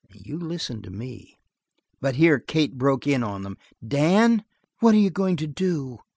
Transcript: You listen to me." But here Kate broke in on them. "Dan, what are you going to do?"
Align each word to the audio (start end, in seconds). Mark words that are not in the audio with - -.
You 0.15 0.39
listen 0.39 0.81
to 0.81 0.89
me." 0.89 1.37
But 1.99 2.15
here 2.15 2.39
Kate 2.39 2.75
broke 2.75 3.05
in 3.05 3.21
on 3.21 3.43
them. 3.43 3.59
"Dan, 3.87 4.43
what 4.79 4.95
are 4.95 4.97
you 4.97 5.11
going 5.11 5.35
to 5.35 5.45
do?" 5.45 5.99